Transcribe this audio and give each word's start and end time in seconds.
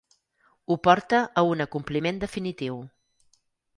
Ho 0.65 0.77
porta 0.87 1.19
a 1.41 1.43
un 1.49 1.61
acompliment 1.67 2.21
definitiu. 2.25 2.81